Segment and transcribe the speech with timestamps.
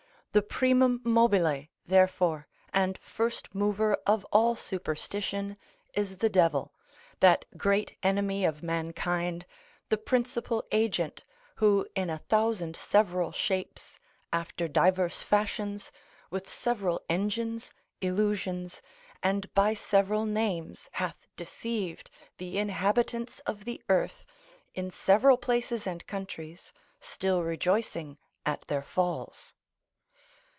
[0.33, 5.57] The primum mobile, therefore, and first mover of all superstition,
[5.93, 6.73] is the devil,
[7.19, 9.45] that great enemy of mankind,
[9.89, 11.25] the principal agent,
[11.55, 13.99] who in a thousand several, shapes,
[14.31, 15.91] after diverse fashions,
[16.29, 18.81] with several engines, illusions,
[19.21, 24.25] and by several names hath deceived the inhabitants of the earth,
[24.73, 26.71] in several places and countries,
[27.01, 29.53] still rejoicing at their falls.